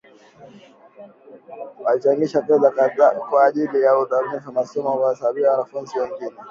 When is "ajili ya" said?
3.45-3.97